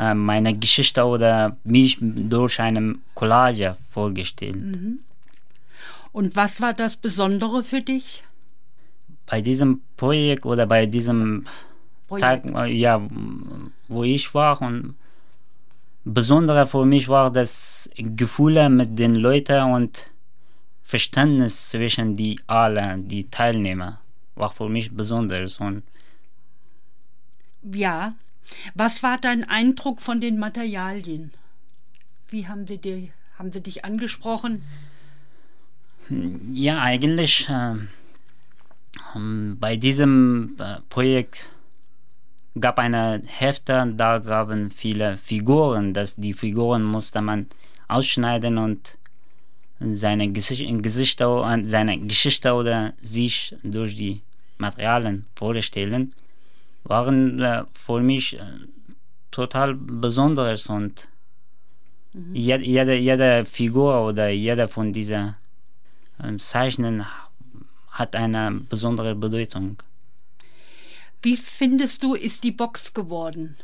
[0.00, 4.56] äh, meine Geschichte oder mich durch eine Collage vorgestellt.
[4.56, 5.00] Mhm.
[6.12, 8.22] Und was war das Besondere für dich?
[9.26, 11.44] Bei diesem Projekt oder bei diesem
[12.08, 12.46] Projekt.
[12.46, 13.00] Tag, äh, ja,
[13.88, 14.94] wo ich war und
[16.02, 20.10] Besondere für mich war das Gefühl mit den Leuten und
[20.82, 24.00] Verständnis zwischen die alle, die Teilnehmer,
[24.34, 25.82] war für mich besonders und
[27.62, 28.14] ja,
[28.74, 31.32] was war dein Eindruck von den Materialien?
[32.28, 33.08] Wie haben sie, dir,
[33.38, 34.62] haben sie dich angesprochen?
[36.52, 37.74] Ja, eigentlich äh,
[39.14, 41.48] ähm, bei diesem äh, Projekt
[42.58, 47.46] gab eine Hefte, da gaben viele Figuren, dass die Figuren musste man
[47.88, 48.98] ausschneiden und
[49.78, 54.20] seine Gesichter, seine Geschichte oder sich durch die
[54.58, 56.14] Materialien vorstellen
[56.90, 58.42] waren äh, für mich äh,
[59.31, 61.09] total besonderes und
[62.12, 62.35] mhm.
[62.35, 65.37] jede, jede, jede Figur oder jeder von diesen
[66.18, 67.07] äh, Zeichnen
[67.92, 69.76] hat eine besondere Bedeutung.
[71.22, 73.55] Wie findest du, ist die Box geworden?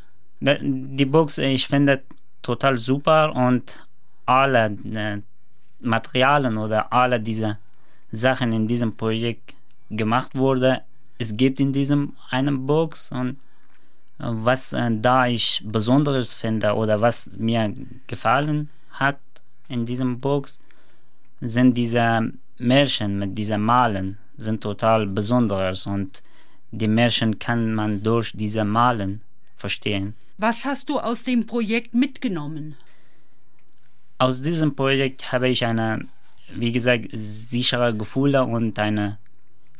[0.40, 2.02] Die Box, ich finde
[2.42, 3.84] total super und
[4.24, 5.20] alle äh,
[5.80, 7.58] Materialien oder alle diese
[8.12, 9.54] Sachen in diesem Projekt
[9.90, 10.82] gemacht wurde,
[11.18, 13.38] es gibt in diesem einen Box und
[14.18, 17.74] äh, was äh, da ich Besonderes finde oder was mir
[18.06, 19.18] gefallen hat
[19.68, 20.58] in diesem Box
[21.40, 26.22] sind diese Märchen mit diesen Malen sind total besonderes und
[26.70, 29.22] die Märchen kann man durch diese Malen
[29.56, 30.14] verstehen.
[30.38, 32.76] Was hast du aus dem Projekt mitgenommen?
[34.18, 36.00] Aus diesem Projekt habe ich eine,
[36.54, 39.18] wie gesagt, sichere Gefühle und eine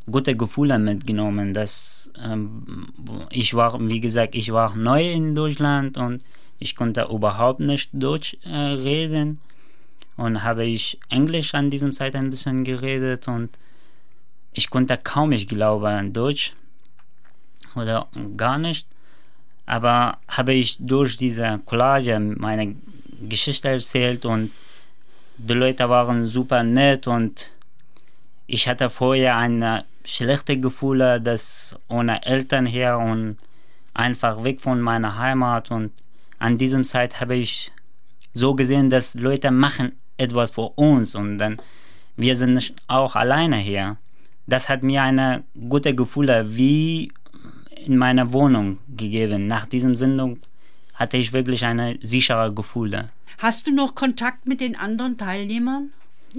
[0.09, 1.53] gute Gefühle mitgenommen.
[1.53, 2.87] Dass ähm,
[3.29, 6.23] ich war, wie gesagt, ich war neu in Deutschland und
[6.59, 9.39] ich konnte überhaupt nicht Deutsch äh, reden
[10.15, 13.49] und habe ich Englisch an diesem Zeit ein bisschen geredet und
[14.53, 16.53] ich konnte kaum, ich glaube, an Deutsch
[17.75, 18.87] oder gar nicht.
[19.67, 22.75] Aber habe ich durch diese Collage meine
[23.29, 24.51] Geschichte erzählt und
[25.37, 27.51] die Leute waren super nett und
[28.47, 33.37] ich hatte vorher eine schlechte Gefühle, dass ohne Eltern her und
[33.93, 35.91] einfach weg von meiner Heimat und
[36.39, 37.71] an diesem Zeit habe ich
[38.33, 41.61] so gesehen, dass Leute machen etwas für uns und dann
[42.15, 43.97] wir sind auch alleine hier.
[44.47, 47.11] Das hat mir eine gute Gefühle wie
[47.85, 49.45] in meiner Wohnung gegeben.
[49.45, 50.39] Nach diesem Sendung
[50.95, 53.09] hatte ich wirklich eine sichere Gefühle.
[53.37, 55.91] Hast du noch Kontakt mit den anderen Teilnehmern?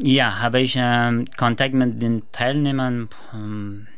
[0.03, 3.09] Ja, habe ich äh, Kontakt mit den Teilnehmern.
[3.35, 3.89] Ähm,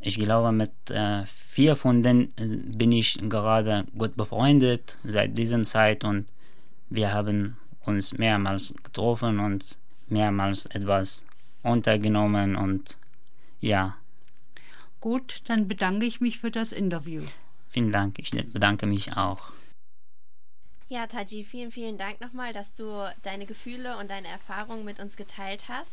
[0.00, 5.64] ich glaube, mit äh, vier von denen äh, bin ich gerade gut befreundet seit diesem
[5.64, 6.26] Zeit und
[6.90, 9.76] wir haben uns mehrmals getroffen und
[10.08, 11.24] mehrmals etwas
[11.64, 12.96] untergenommen und
[13.60, 13.96] ja.
[15.00, 17.22] Gut, dann bedanke ich mich für das Interview.
[17.68, 19.55] Vielen Dank, ich bedanke mich auch.
[20.88, 25.16] Ja, Taji, vielen, vielen Dank nochmal, dass du deine Gefühle und deine Erfahrungen mit uns
[25.16, 25.92] geteilt hast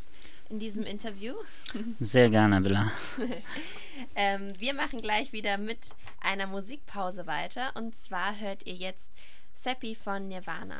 [0.49, 1.33] in diesem Interview.
[1.99, 2.91] Sehr gerne, Bella.
[4.15, 5.79] ähm, wir machen gleich wieder mit
[6.21, 7.71] einer Musikpause weiter.
[7.75, 9.11] Und zwar hört ihr jetzt
[9.55, 10.79] Seppi von Nirvana.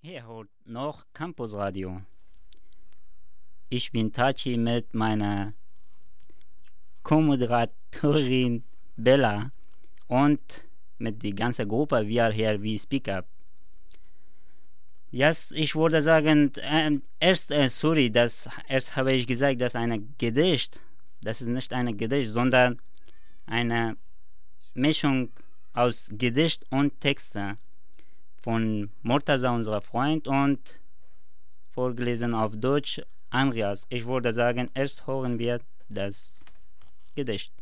[0.00, 2.00] Hier hört noch Campus Radio.
[3.70, 5.52] Ich bin Tachi mit meiner
[7.02, 8.62] Co-Moderatorin
[8.96, 9.50] Bella
[10.06, 10.40] und
[11.00, 13.26] mit der ganzen Gruppe wir hier wie Speak Up.
[15.10, 20.14] Yes, ich würde sagen, äh, erst, äh, sorry, das, erst habe ich gesagt, dass ein
[20.18, 20.80] Gedicht,
[21.22, 22.80] das ist nicht ein Gedicht, sondern
[23.46, 23.96] eine
[24.74, 25.30] Mischung
[25.72, 27.56] aus Gedicht und Texte
[28.40, 30.80] von Mortaza, unser Freund, und
[31.72, 33.86] vorgelesen auf Deutsch Andreas.
[33.88, 36.44] Ich würde sagen, erst hören wir das
[37.16, 37.52] Gedicht.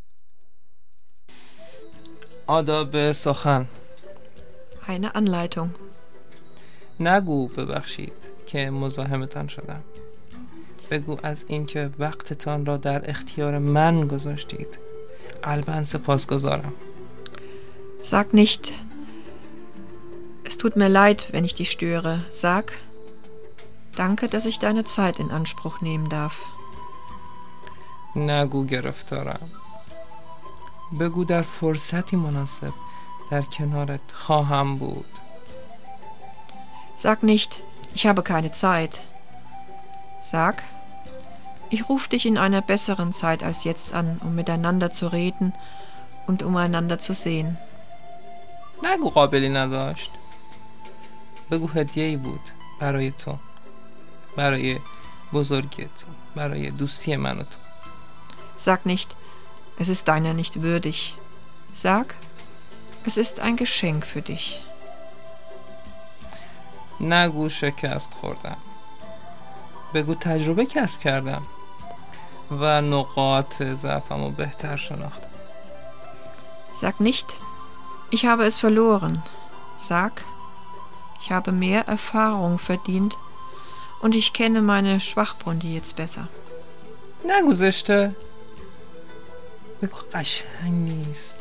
[2.47, 3.65] آداب سخن
[4.87, 5.69] Eine Anleitung.
[6.99, 8.13] نگو ببخشید
[8.45, 9.83] که مزاحمتان شدم
[10.91, 14.79] بگو از اینکه وقتتان را در اختیار من گذاشتید
[15.43, 16.73] قلبا سپاسگزارم
[18.11, 18.73] Sag nicht,
[20.43, 22.19] es tut mir leid, wenn ich dich störe.
[22.31, 22.73] Sag,
[23.95, 26.35] danke, dass ich deine Zeit in Anspruch nehmen darf.
[28.15, 29.49] نگو گرفتارم
[30.99, 32.73] بگو در فرصتی مناسب
[33.31, 35.05] در کنارت خواهم بود
[37.03, 37.51] Sag nicht,
[37.95, 39.01] ich habe keine Zeit.
[40.21, 40.63] Sag,
[41.69, 45.53] ich rufe dich in einer besseren Zeit als jetzt an, um miteinander zu reden
[46.27, 47.57] und um einander zu sehen.
[48.83, 50.11] نگو قابلی نداشت
[51.51, 52.41] بگو هدیه ای بود
[52.79, 53.35] برای تو
[54.35, 54.79] برای
[55.33, 57.57] بزرگی تو برای دوستی من و تو
[58.57, 59.15] Sag nicht,
[59.79, 61.15] es ist deiner nicht würdig.
[61.73, 62.15] Sag,
[63.05, 64.59] es ist ein Geschenk für dich.
[67.01, 68.57] نگو شکست خوردم
[69.93, 71.41] بگو تجربه کسب کردم
[72.51, 75.27] و نقاط ضعفم رو بهتر شناختم
[76.81, 77.37] Sag nicht,
[78.09, 79.21] ich habe es verloren.
[79.77, 80.23] Sag,
[81.21, 83.15] ich habe mehr Erfahrung verdient
[84.01, 86.27] und ich kenne meine Schwachpunkte jetzt besser.
[87.25, 88.11] نگو زشته
[89.81, 91.37] بگو قشنگ نیست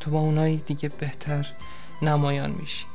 [0.00, 1.46] تو با اونایی دیگه بهتر
[2.02, 2.86] نمایان میشی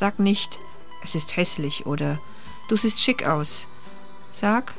[0.00, 0.58] Sag nicht,
[1.02, 2.18] es ist hässlich oder
[2.68, 3.66] du siehst schick aus.
[4.30, 4.74] Sag,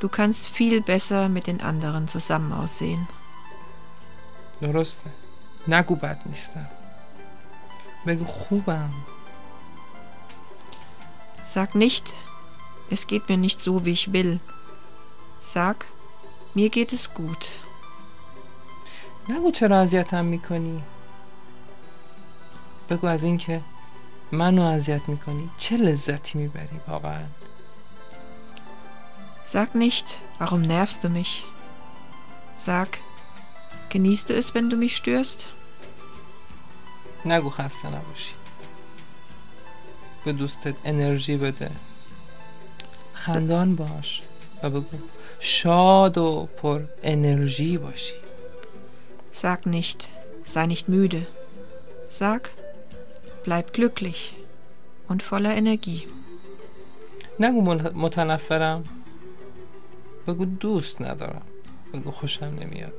[0.00, 3.08] du kannst viel besser mit den anderen zusammen aussehen.
[4.60, 5.10] درسته
[5.68, 6.66] نگو بد نیستم
[8.06, 8.90] بگو خوبم
[11.54, 12.12] Sag nicht,
[12.90, 14.40] es geht mir nicht so, wie ich will.
[15.40, 15.86] Sag,
[16.55, 17.45] mir geht es gut.
[19.29, 20.83] نگو چرا اذیتم می‌کنی
[22.89, 23.61] بگو از اینکه
[24.31, 27.25] منو اذیت می‌کنی چه لذتی می‌بری واقعا
[29.53, 30.07] Sag nicht,
[30.39, 31.43] warum nervst du mich?
[32.57, 32.89] Sag,
[33.89, 35.45] genießt du es, wenn du mich störst?
[37.25, 38.33] نگو خسته نباشی
[40.25, 41.71] به دوستت انرژی بده
[43.13, 44.21] خندان باش
[44.63, 44.97] و بگو
[45.40, 48.14] شاد و پر انرژی باشی
[49.42, 50.00] Sag nicht,
[50.52, 51.22] sei nicht müde.
[52.20, 52.42] Sag,
[53.44, 54.20] bleib glücklich
[55.08, 56.06] und voller Energie.
[57.40, 58.84] نگو مل- متنفرم
[60.26, 61.42] بگو دوست ندارم
[61.94, 62.92] بگو خوشم نمیاد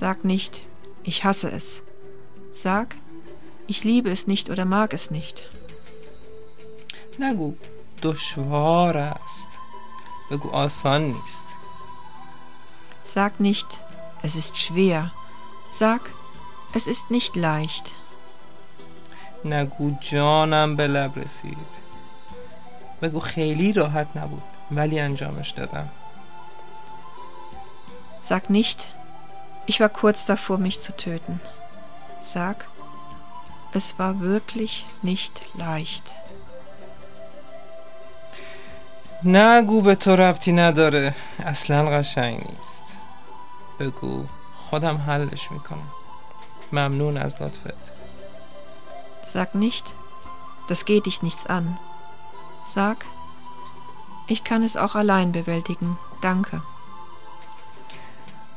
[0.00, 0.54] Sag nicht,
[1.04, 1.82] ich hasse es.
[2.52, 2.88] Sag,
[3.66, 5.42] ich liebe es nicht oder mag es nicht.
[7.20, 7.54] نگو
[8.02, 9.48] دشوار است
[10.30, 11.46] بگو آسان نیست
[13.14, 13.80] Sag nicht,
[14.22, 15.10] es ist schwer.
[15.70, 16.00] Sag,
[16.72, 17.90] es ist nicht leicht.
[19.44, 21.56] نگو جانم به لب رسید
[23.02, 25.88] بگو خیلی راحت نبود ولی انجامش دادم
[28.28, 28.88] Sag nicht,
[29.66, 31.40] ich war kurz davor, mich zu töten.
[32.22, 32.68] Sag,
[33.72, 36.14] es war wirklich nicht leicht.
[39.23, 41.15] نگو به تو ربطی نداره.
[41.39, 42.97] اصلا قشنگ نیست.
[43.79, 44.23] بگو
[44.55, 45.89] خودم حلش می‌کنم.
[46.71, 47.89] ممنون از لطفت.
[49.33, 49.85] Sag nicht,
[50.69, 51.65] das geht dich nichts an.
[52.75, 52.97] Sag,
[54.27, 55.97] ich kann es auch allein bewältigen.
[56.21, 56.61] Danke.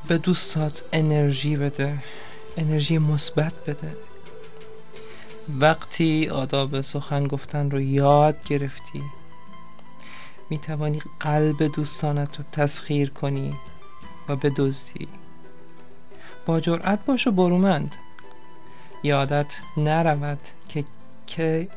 [0.09, 1.99] به دوستات انرژی بده.
[2.57, 3.97] انرژی مثبت بده.
[5.61, 9.03] وقتی آداب سخن گفتن رو یاد گرفتی
[10.53, 13.57] می توانی قلب دوستانت رو تسخیر کنی
[14.29, 15.09] و بدزدی.
[16.47, 17.97] با جرأت باش و برومند.
[19.03, 20.39] یادت نرود
[20.69, 20.85] که,
[21.27, 21.69] که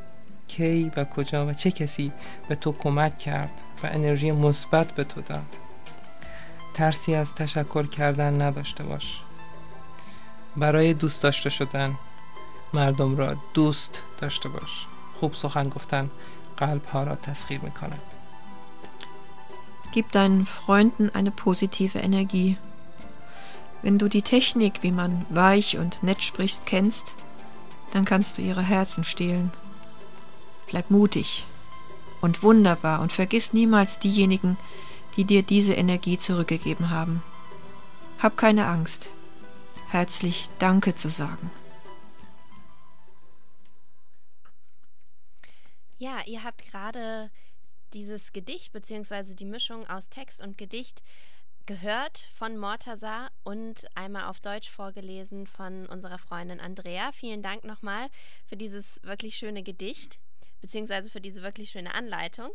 [0.47, 2.11] کی و کجا و چه کسی
[2.49, 5.57] به تو کمک کرد و انرژی مثبت به تو داد.
[6.73, 9.21] ترسی از تشکر کردن نداشته باش.
[10.57, 11.95] برای دوست داشته شدن
[12.73, 14.85] مردم را دوست داشته باش.
[15.19, 16.09] خوب سخن گفتن
[16.57, 18.14] قلب ها را تسخیر می کند
[19.95, 22.58] Gib deinen Freunden eine positive Energie.
[23.81, 27.15] Wenn du die Technik, wie man weich und nett sprichst, kennst,
[27.93, 29.53] dann kannst du ihre Herzen stehlen.
[30.67, 31.45] Bleib mutig
[32.19, 34.58] und wunderbar und vergiss niemals diejenigen,
[35.15, 37.23] die dir diese Energie zurückgegeben haben.
[38.21, 39.08] Hab keine Angst,
[39.88, 41.49] herzlich Danke zu sagen.
[45.97, 47.31] Ja, ihr habt gerade
[47.95, 49.34] dieses Gedicht bzw.
[49.36, 51.01] die Mischung aus Text und Gedicht
[51.65, 57.12] gehört von Mortaza und einmal auf Deutsch vorgelesen von unserer Freundin Andrea.
[57.12, 58.10] Vielen Dank nochmal
[58.45, 60.19] für dieses wirklich schöne Gedicht
[60.62, 61.10] bzw.
[61.10, 62.51] für diese wirklich schöne Anleitung.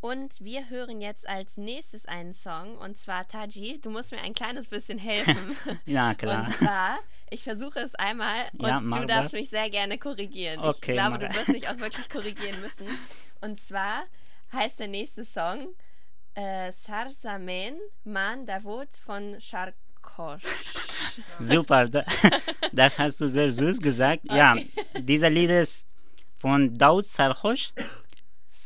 [0.00, 3.80] Und wir hören jetzt als nächstes einen Song und zwar Taji.
[3.80, 5.56] Du musst mir ein kleines bisschen helfen.
[5.84, 6.46] ja, klar.
[6.46, 6.98] Und zwar,
[7.30, 9.40] ich versuche es einmal und Ja, du darfst das.
[9.40, 10.60] mich sehr gerne korrigieren.
[10.60, 12.86] Okay, ich glaube, du wirst mich auch wirklich korrigieren müssen.
[13.40, 14.04] Und zwar
[14.52, 15.68] heißt der nächste Song
[16.34, 20.42] äh, Sarsamen Man Davut von Sharkosh.
[21.40, 22.04] Super, da,
[22.72, 24.22] das hast du sehr süß gesagt.
[24.24, 24.56] Ja,
[24.98, 25.88] dieser Lied ist
[26.38, 27.72] von Daud Sarhosh,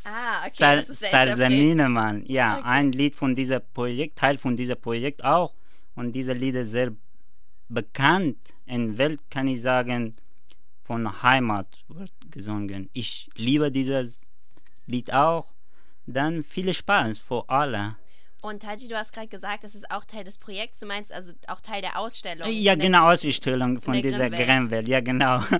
[0.05, 2.23] Ah, okay, Sar das ist der Mann.
[2.25, 2.67] Ja, Okay.
[2.67, 5.53] ein Lied von diesem Projekt, Teil von diesem Projekt auch.
[5.95, 6.91] Und dieser Lied ist sehr
[7.69, 10.15] bekannt in Welt, kann ich sagen,
[10.83, 12.89] von Heimat wird gesungen.
[12.93, 14.21] Ich liebe dieses
[14.87, 15.53] Lied auch.
[16.11, 17.95] Dann viel Spaß für alle.
[18.41, 20.79] Und Taji, du hast gerade gesagt, das ist auch Teil des Projekts.
[20.79, 22.47] Du meinst also auch Teil der Ausstellung.
[22.49, 24.29] Ja, in der- genau, Ausstellung von dieser.
[24.29, 24.87] Grimmwelt.
[24.87, 25.43] Ja, genau.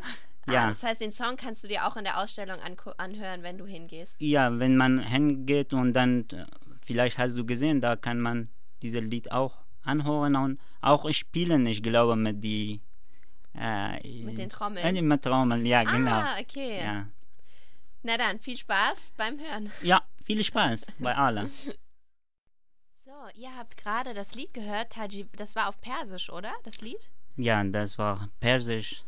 [0.47, 0.67] Ah, Ja.
[0.69, 2.57] das heißt, den Song kannst du dir auch in der Ausstellung
[2.97, 4.19] anhören, wenn du hingehst.
[4.19, 6.45] Ja, wenn man hingeht und dann, äh,
[6.83, 8.49] vielleicht hast du gesehen, da kann man
[8.81, 12.81] dieses Lied auch anhören und auch spielen, ich glaube, mit die.
[13.55, 14.95] Äh, Mit den Trommeln?
[14.95, 16.11] Äh, mit Trommeln, ja, genau.
[16.11, 16.79] Ah, okay.
[16.83, 17.05] Ja.
[18.03, 19.71] Na dann, viel Spaß beim Hören.
[19.83, 21.51] ja, viel Spaß bei allen.
[23.03, 25.27] So, ihr habt gerade das Lied gehört, Taji.
[25.33, 26.53] Das war auf Persisch, oder?
[26.63, 27.09] Das Lied?
[27.35, 29.03] Ja, das war Persisch.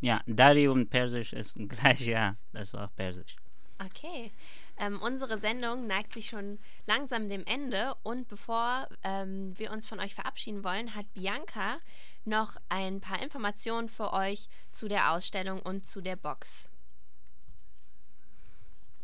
[0.00, 3.36] Ja, Dari und Persisch ist gleich, ja, das war Persisch.
[3.84, 4.32] Okay.
[4.78, 10.00] Ähm, unsere Sendung neigt sich schon langsam dem Ende und bevor ähm, wir uns von
[10.00, 11.78] euch verabschieden wollen, hat Bianca
[12.24, 16.68] noch ein paar Informationen für euch zu der Ausstellung und zu der Box.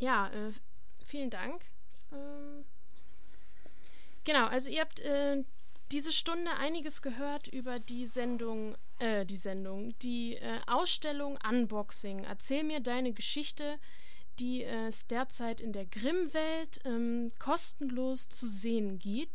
[0.02, 0.50] Ja, äh,
[1.04, 1.62] vielen Dank.
[2.10, 2.64] Ähm,
[4.24, 5.44] genau, also ihr habt äh,
[5.92, 12.24] diese Stunde einiges gehört über die Sendung, äh, die Sendung, die äh, Ausstellung Unboxing.
[12.24, 13.78] Erzähl mir deine Geschichte,
[14.40, 19.30] die es derzeit in der Grimm-Welt ähm, kostenlos zu sehen gibt.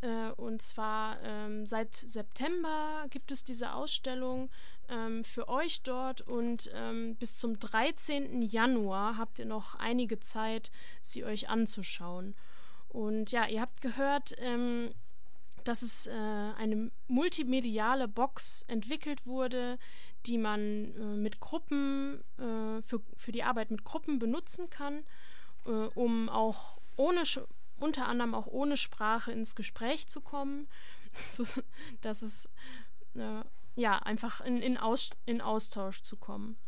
[0.00, 4.48] Äh, und zwar ähm, seit September gibt es diese Ausstellung
[4.88, 8.42] ähm, für euch dort und ähm, bis zum 13.
[8.42, 10.70] Januar habt ihr noch einige Zeit,
[11.02, 12.34] sie euch anzuschauen.
[12.88, 14.90] Und ja, ihr habt gehört, ähm,
[15.64, 19.78] dass es äh, eine multimediale Box entwickelt wurde,
[20.26, 25.04] die man äh, mit Gruppen, äh, für, für die Arbeit mit Gruppen benutzen kann,
[25.66, 27.22] äh, um auch ohne,
[27.78, 30.68] unter anderem auch ohne Sprache ins Gespräch zu kommen.
[31.28, 31.44] so,
[32.00, 32.48] dass es
[33.14, 33.42] äh,
[33.78, 36.58] ja einfach in, in, Aus, in Austausch zu kommen.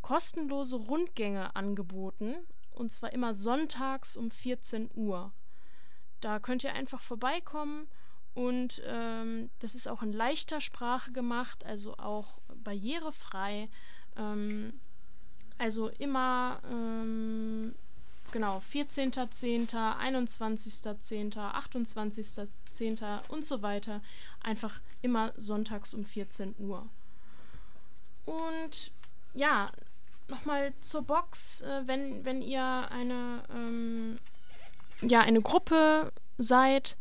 [0.00, 2.36] kostenlose Rundgänge angeboten
[2.70, 5.32] und zwar immer sonntags um 14 Uhr.
[6.20, 7.88] Da könnt ihr einfach vorbeikommen
[8.34, 13.68] und ähm, das ist auch in leichter Sprache gemacht, also auch barrierefrei.
[14.16, 14.80] Ähm,
[15.56, 17.74] also immer ähm,
[18.32, 23.28] genau 14.10., 21.10., 28.10.
[23.28, 24.00] und so weiter.
[24.40, 26.88] Einfach immer sonntags um 14 Uhr.
[28.24, 28.90] Und
[29.34, 29.70] ja,
[30.28, 34.18] nochmal zur Box, äh, wenn, wenn ihr eine, ähm,
[35.02, 36.96] ja, eine Gruppe seid,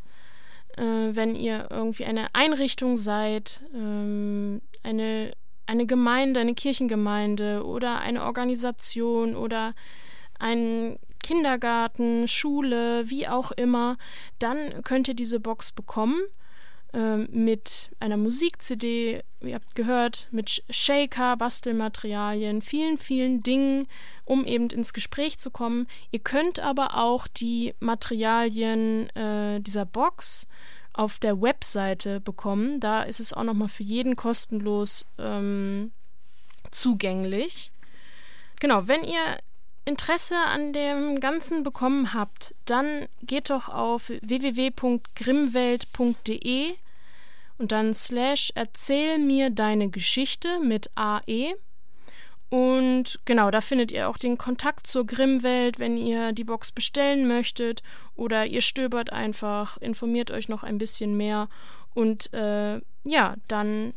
[0.77, 5.31] äh, wenn ihr irgendwie eine Einrichtung seid, ähm, eine,
[5.65, 9.73] eine Gemeinde, eine Kirchengemeinde oder eine Organisation oder
[10.39, 13.97] ein Kindergarten, Schule, wie auch immer,
[14.39, 16.21] dann könnt ihr diese Box bekommen.
[16.93, 23.87] Ähm, mit einer Musik-CD, ihr habt gehört, mit Shaker, Bastelmaterialien, vielen, vielen Dingen,
[24.25, 25.87] um eben ins Gespräch zu kommen.
[26.11, 30.47] Ihr könnt aber auch die Materialien äh, dieser Box
[30.93, 32.79] auf der Webseite bekommen.
[32.79, 35.91] Da ist es auch nochmal für jeden kostenlos ähm,
[36.69, 37.71] zugänglich.
[38.59, 39.39] Genau, wenn ihr
[39.85, 46.75] Interesse an dem Ganzen bekommen habt, dann geht doch auf www.grimmwelt.de
[47.57, 51.55] und dann slash erzähl mir deine Geschichte mit AE.
[52.49, 57.27] Und genau, da findet ihr auch den Kontakt zur Grimmwelt, wenn ihr die Box bestellen
[57.27, 57.81] möchtet
[58.15, 61.49] oder ihr stöbert einfach, informiert euch noch ein bisschen mehr
[61.93, 63.93] und äh, ja, dann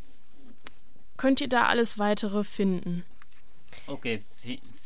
[1.16, 3.04] könnt ihr da alles weitere finden.
[3.86, 4.22] Okay,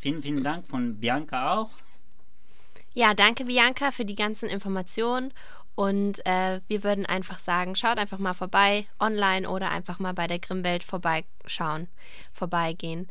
[0.00, 1.70] vielen, vielen Dank von Bianca auch.
[2.92, 5.32] Ja, danke Bianca für die ganzen Informationen
[5.80, 10.26] und äh, wir würden einfach sagen, schaut einfach mal vorbei, online oder einfach mal bei
[10.26, 11.88] der Grimmwelt vorbeischauen,
[12.34, 13.08] vorbeigehen.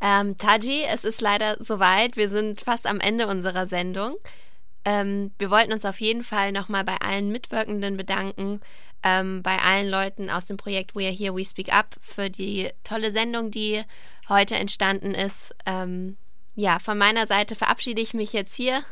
[0.00, 2.16] Ähm, Taji, es ist leider soweit.
[2.16, 4.16] Wir sind fast am Ende unserer Sendung.
[4.86, 8.62] Ähm, wir wollten uns auf jeden Fall nochmal bei allen Mitwirkenden bedanken,
[9.02, 12.70] ähm, bei allen Leuten aus dem Projekt We Are Here, We Speak Up für die
[12.82, 13.82] tolle Sendung, die
[14.30, 15.54] heute entstanden ist.
[15.66, 16.16] Ähm,
[16.54, 18.82] ja, von meiner Seite verabschiede ich mich jetzt hier.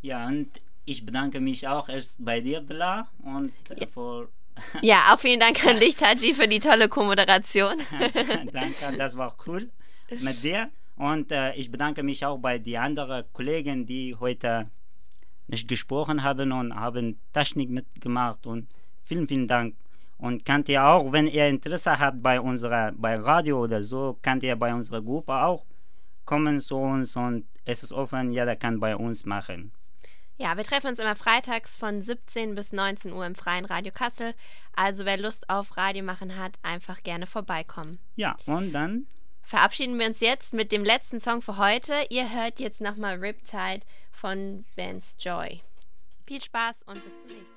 [0.00, 0.48] Ja, und
[0.86, 3.86] ich bedanke mich auch erst bei dir, Bella, und ja.
[3.92, 4.28] für
[4.82, 7.76] ja, auch vielen Dank an dich, Taji, für die tolle Co-Moderation.
[8.52, 9.68] Danke, das war cool
[10.20, 10.70] mit dir.
[10.96, 14.70] Und äh, ich bedanke mich auch bei den anderen Kollegen, die heute
[15.46, 18.46] nicht gesprochen haben und haben Technik mitgemacht.
[18.46, 18.68] Und
[19.04, 19.74] vielen, vielen Dank.
[20.16, 24.42] Und könnt ihr auch, wenn ihr Interesse habt bei unserer, bei Radio oder so, könnt
[24.42, 25.66] ihr bei unserer Gruppe auch
[26.24, 29.72] kommen zu uns und es ist offen, jeder kann bei uns machen.
[30.38, 34.34] Ja, wir treffen uns immer freitags von 17 bis 19 Uhr im Freien Radio Kassel.
[34.74, 37.98] Also wer Lust auf Radio machen hat, einfach gerne vorbeikommen.
[38.16, 39.06] Ja, und dann
[39.42, 41.94] verabschieden wir uns jetzt mit dem letzten Song für heute.
[42.10, 43.80] Ihr hört jetzt nochmal Riptide
[44.10, 45.62] von Vance Joy.
[46.26, 47.55] Viel Spaß und bis zum nächsten Mal.